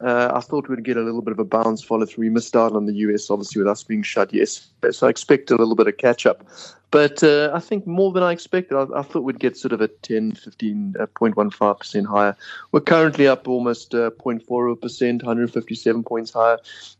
Uh, 0.00 0.32
I 0.34 0.40
thought 0.40 0.68
we'd 0.68 0.82
get 0.82 0.96
a 0.96 1.02
little 1.02 1.20
bit 1.20 1.32
of 1.32 1.38
a 1.38 1.44
bounce 1.44 1.82
follow 1.82 2.06
through. 2.06 2.22
We 2.22 2.30
missed 2.30 2.56
out 2.56 2.72
on 2.72 2.86
the 2.86 2.94
US, 2.94 3.30
obviously, 3.30 3.60
with 3.60 3.68
us 3.68 3.82
being 3.82 4.02
shut 4.02 4.32
yesterday. 4.32 4.92
So 4.92 5.06
I 5.06 5.10
expect 5.10 5.50
a 5.50 5.56
little 5.56 5.74
bit 5.74 5.88
of 5.88 5.98
catch 5.98 6.24
up. 6.24 6.46
But 6.90 7.22
uh, 7.22 7.50
I 7.54 7.60
think 7.60 7.86
more 7.86 8.10
than 8.10 8.22
I 8.22 8.32
expected. 8.32 8.76
I, 8.76 8.86
I 8.98 9.02
thought 9.02 9.24
we'd 9.24 9.38
get 9.38 9.56
sort 9.56 9.72
of 9.72 9.80
a 9.80 9.88
10, 9.88 10.32
15, 10.32 10.94
uh, 10.98 11.06
0.15% 11.06 12.06
higher. 12.06 12.36
We're 12.72 12.80
currently 12.80 13.28
up 13.28 13.46
almost 13.46 13.94
uh, 13.94 14.10
0.40%, 14.10 15.22
157 15.22 16.02
points 16.02 16.32
higher. 16.32 16.58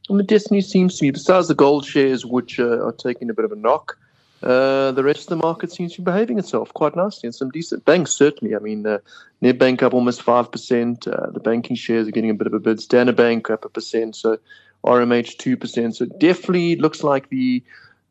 And 0.08 0.18
the 0.18 0.24
destiny 0.24 0.60
seems 0.60 0.96
to 0.96 1.02
be, 1.02 1.10
besides 1.10 1.48
the 1.48 1.54
gold 1.54 1.86
shares, 1.86 2.26
which 2.26 2.60
uh, 2.60 2.84
are 2.84 2.92
taking 2.92 3.30
a 3.30 3.34
bit 3.34 3.46
of 3.46 3.52
a 3.52 3.56
knock, 3.56 3.98
uh, 4.42 4.92
the 4.92 5.04
rest 5.04 5.22
of 5.22 5.26
the 5.28 5.36
market 5.36 5.70
seems 5.70 5.92
to 5.92 6.00
be 6.00 6.04
behaving 6.04 6.38
itself 6.38 6.72
quite 6.72 6.96
nicely 6.96 7.26
and 7.26 7.34
some 7.34 7.50
decent 7.50 7.84
banks 7.84 8.12
certainly. 8.12 8.56
I 8.56 8.58
mean, 8.58 8.86
uh, 8.86 8.98
Nedbank 9.42 9.82
up 9.82 9.92
almost 9.92 10.22
five 10.22 10.50
percent. 10.50 11.06
Uh, 11.06 11.30
the 11.30 11.40
banking 11.40 11.76
shares 11.76 12.08
are 12.08 12.10
getting 12.10 12.30
a 12.30 12.34
bit 12.34 12.46
of 12.46 12.54
a 12.54 12.60
bid. 12.60 12.80
Standard 12.80 13.16
Bank 13.16 13.50
up 13.50 13.64
a 13.64 13.68
percent. 13.68 14.16
So 14.16 14.38
RMH 14.84 15.36
two 15.36 15.56
percent. 15.56 15.96
So 15.96 16.04
it 16.04 16.18
definitely 16.18 16.76
looks 16.76 17.02
like 17.02 17.28
the 17.28 17.62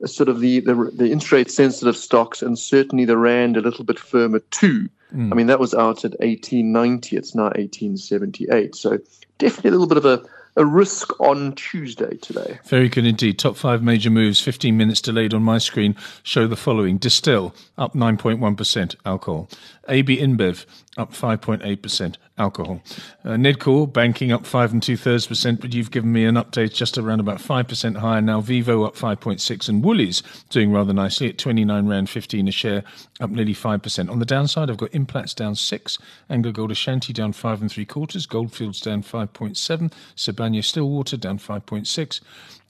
uh, 0.04 0.08
sort 0.08 0.30
of 0.30 0.40
the, 0.40 0.60
the 0.60 0.76
the 0.94 1.12
interest 1.12 1.32
rate 1.32 1.52
sensitive 1.52 1.98
stocks 1.98 2.42
and 2.42 2.58
certainly 2.60 3.06
the 3.06 3.18
rand 3.18 3.58
a 3.58 3.62
little 3.62 3.84
bit 3.84 4.00
firmer 4.00 4.40
too. 4.52 4.88
I 5.32 5.36
mean 5.36 5.48
that 5.48 5.60
was 5.60 5.74
out 5.74 6.06
at 6.06 6.16
eighteen 6.20 6.72
ninety. 6.72 7.18
It's 7.18 7.34
now 7.34 7.52
eighteen 7.56 7.98
seventy 7.98 8.48
eight. 8.52 8.76
So 8.76 9.00
definitely 9.40 9.70
a 9.70 9.72
little 9.72 9.88
bit 9.88 9.98
of 9.98 10.06
a 10.06 10.24
a 10.60 10.66
risk 10.66 11.18
on 11.22 11.54
Tuesday 11.56 12.18
today. 12.18 12.60
Very 12.66 12.90
good 12.90 13.06
indeed. 13.06 13.40
Top 13.40 13.56
five 13.56 13.82
major 13.82 14.10
moves, 14.10 14.42
15 14.42 14.76
minutes 14.76 15.00
delayed 15.00 15.34
on 15.34 15.42
my 15.42 15.58
screen, 15.58 15.96
show 16.22 16.48
the 16.48 16.58
following. 16.58 17.00
Distell, 17.00 17.56
up 17.78 17.94
9.1% 17.94 18.96
alcohol. 19.06 19.50
AB 19.88 20.18
InBev, 20.18 20.66
up 20.98 21.14
5.8% 21.14 22.18
alcohol. 22.40 22.82
Uh, 23.24 23.38
banking 23.86 24.32
up 24.32 24.46
5 24.46 24.74
and 24.74 24.82
2 24.82 24.98
thirds 24.98 25.28
percent, 25.28 25.62
but 25.62 25.74
you've 25.74 25.92
given 25.92 26.12
me 26.12 26.26
an 26.26 26.36
update 26.36 26.74
just 26.74 26.98
around 26.98 27.20
about 27.20 27.40
5% 27.40 27.98
higher 27.98 28.22
now. 28.22 28.42
Vivo 28.42 28.84
up 28.84 28.96
5.6 28.96 29.70
and 29.70 29.84
Woolies 29.84 30.24
doing 30.50 30.72
rather 30.72 30.94
nicely 30.94 31.30
at 31.30 31.38
29 31.38 31.88
Rand 31.88 32.10
15 32.10 32.48
a 32.48 32.52
share, 32.52 32.84
up 33.20 33.30
nearly 33.30 33.54
5%. 33.54 34.10
On 34.10 34.20
the 34.20 34.26
downside, 34.26 34.70
I've 34.70 34.78
got 34.78 34.92
Implats 34.92 35.36
down 35.36 35.56
6, 35.56 36.00
Anglo 36.30 36.52
Gold 36.52 36.72
Ashanti 36.72 37.14
down 37.14 37.34
5 37.34 37.62
and 37.62 37.72
3 37.72 37.86
quarters, 37.86 38.26
Goldfields 38.26 38.82
down 38.82 39.04
5.7, 39.04 39.92
Sibanye 40.16 40.64
Stillwater 40.64 41.18
down 41.18 41.38
5.6, 41.38 42.22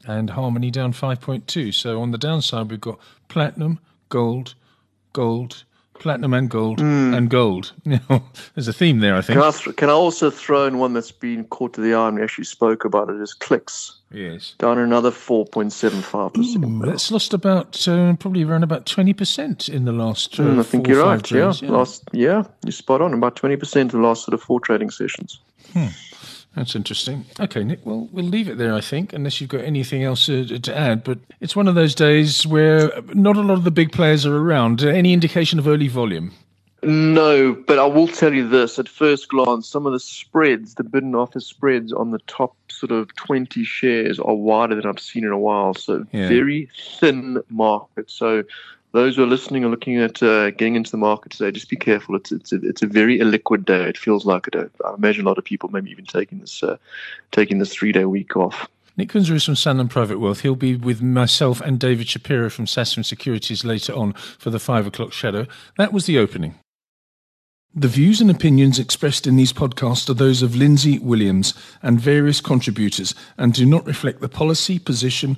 and 0.07 0.31
Harmony 0.31 0.71
down 0.71 0.93
5.2. 0.93 1.73
So 1.73 2.01
on 2.01 2.11
the 2.11 2.17
downside, 2.17 2.69
we've 2.69 2.81
got 2.81 2.99
platinum, 3.27 3.79
gold, 4.09 4.55
gold, 5.13 5.63
platinum 5.99 6.33
and 6.33 6.49
gold, 6.49 6.79
and 6.79 7.29
gold. 7.29 7.73
There's 7.83 8.67
a 8.67 8.73
theme 8.73 8.99
there, 8.99 9.15
I 9.15 9.21
think. 9.21 9.37
Can 9.39 9.47
I, 9.47 9.51
th- 9.51 9.75
can 9.75 9.89
I 9.89 9.93
also 9.93 10.29
throw 10.29 10.65
in 10.65 10.77
one 10.79 10.93
that's 10.93 11.11
been 11.11 11.43
caught 11.45 11.73
to 11.73 11.81
the 11.81 11.93
eye 11.93 12.07
and 12.07 12.17
we 12.17 12.23
actually 12.23 12.45
spoke 12.45 12.85
about 12.85 13.09
it 13.09 13.21
is 13.21 13.33
clicks 13.33 13.95
Yes. 14.11 14.55
down 14.57 14.79
another 14.79 15.11
4.75%. 15.11 16.85
That's 16.85 17.11
lost 17.11 17.33
about 17.33 17.87
uh, 17.87 18.13
probably 18.15 18.43
around 18.43 18.63
about 18.63 18.85
twenty 18.85 19.13
percent 19.13 19.69
in 19.69 19.85
the 19.85 19.91
last. 19.91 20.39
Uh, 20.39 20.43
Mm, 20.43 20.59
I 20.59 20.63
think 20.63 20.85
four 20.87 20.95
you're 20.95 21.05
right. 21.05 21.23
days, 21.23 21.61
Yeah. 21.61 21.69
last 21.69 22.03
yeah, 22.11 22.43
you're 22.63 22.71
spot 22.71 23.01
on. 23.01 23.13
About 23.13 23.35
twenty 23.35 23.55
percent 23.55 23.93
of 23.93 23.99
the 24.01 24.05
last 24.07 24.25
sort 24.25 24.33
of 24.33 24.41
four 24.41 24.59
trading 24.59 24.89
sessions. 24.89 25.39
That's 26.55 26.75
interesting. 26.75 27.25
Okay, 27.39 27.63
Nick. 27.63 27.85
Well, 27.85 28.09
we'll 28.11 28.25
leave 28.25 28.49
it 28.49 28.57
there. 28.57 28.73
I 28.73 28.81
think, 28.81 29.13
unless 29.13 29.39
you've 29.39 29.49
got 29.51 29.61
anything 29.61 30.03
else 30.03 30.27
uh, 30.27 30.45
to 30.61 30.77
add. 30.77 31.03
But 31.03 31.19
it's 31.39 31.55
one 31.55 31.67
of 31.67 31.75
those 31.75 31.93
days 31.93 32.45
where 32.45 32.91
not 33.13 33.37
a 33.37 33.41
lot 33.41 33.53
of 33.53 33.63
the 33.63 33.71
big 33.71 33.91
players 33.91 34.25
are 34.25 34.35
around. 34.35 34.83
Uh, 34.83 34.87
Any 34.87 35.13
indication 35.13 35.59
of 35.59 35.67
early 35.67 35.87
volume? 35.87 36.33
No, 36.81 37.53
but 37.67 37.77
I 37.77 37.85
will 37.85 38.07
tell 38.07 38.33
you 38.33 38.47
this: 38.47 38.79
at 38.79 38.89
first 38.89 39.29
glance, 39.29 39.67
some 39.67 39.85
of 39.85 39.93
the 39.93 39.99
spreads, 39.99 40.75
the 40.75 40.83
bid 40.83 41.03
and 41.03 41.15
offer 41.15 41.39
spreads 41.39 41.93
on 41.93 42.11
the 42.11 42.19
top 42.19 42.55
sort 42.71 42.91
of 42.91 43.13
twenty 43.15 43.63
shares, 43.63 44.19
are 44.19 44.33
wider 44.35 44.75
than 44.75 44.85
I've 44.87 44.99
seen 44.99 45.25
in 45.25 45.31
a 45.31 45.39
while. 45.39 45.73
So 45.75 46.05
Yeah. 46.11 46.27
very 46.29 46.69
thin 46.99 47.41
market. 47.49 48.09
So. 48.09 48.43
Those 48.91 49.15
who 49.15 49.23
are 49.23 49.27
listening 49.27 49.63
and 49.63 49.71
looking 49.71 49.97
at 49.97 50.23
uh, 50.23 50.49
getting 50.51 50.75
into 50.75 50.89
the 50.89 50.97
market 50.97 51.31
today, 51.31 51.51
just 51.51 51.69
be 51.69 51.75
careful. 51.75 52.15
It's 52.15 52.31
it's 52.31 52.51
a, 52.51 52.55
it's 52.63 52.81
a 52.81 52.87
very 52.87 53.19
illiquid 53.19 53.65
day. 53.65 53.83
It 53.83 53.97
feels 53.97 54.25
like 54.25 54.47
it. 54.47 54.55
I 54.83 54.93
imagine 54.95 55.25
a 55.25 55.29
lot 55.29 55.37
of 55.37 55.43
people 55.43 55.69
maybe 55.69 55.91
even 55.91 56.05
taking 56.05 56.39
this 56.39 56.63
uh, 56.63 56.77
taking 57.31 57.59
this 57.59 57.71
three 57.71 57.91
day 57.91 58.05
week 58.05 58.35
off. 58.35 58.67
Nick 58.97 59.09
Kunze 59.09 59.31
is 59.31 59.45
from 59.45 59.53
Sanlam 59.53 59.89
Private 59.89 60.19
Wealth. 60.19 60.41
He'll 60.41 60.55
be 60.55 60.75
with 60.75 61.01
myself 61.01 61.61
and 61.61 61.79
David 61.79 62.09
Shapiro 62.09 62.49
from 62.49 62.65
Sasfin 62.65 63.05
Securities 63.05 63.63
later 63.63 63.93
on 63.93 64.13
for 64.13 64.49
the 64.49 64.59
five 64.59 64.87
o'clock 64.87 65.13
shadow. 65.13 65.45
That 65.77 65.93
was 65.93 66.05
the 66.05 66.17
opening. 66.17 66.55
The 67.75 67.87
views 67.87 68.19
and 68.19 68.31
opinions 68.31 68.79
expressed 68.79 69.27
in 69.27 69.35
these 69.35 69.53
podcasts 69.53 70.09
are 70.09 70.15
those 70.15 70.41
of 70.41 70.55
Lindsay 70.55 70.97
Williams 70.97 71.53
and 71.83 72.01
various 72.01 72.41
contributors 72.41 73.13
and 73.37 73.53
do 73.53 73.63
not 73.63 73.85
reflect 73.85 74.21
the 74.21 74.27
policy, 74.27 74.79
position, 74.79 75.37